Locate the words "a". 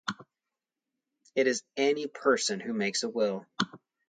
3.03-3.07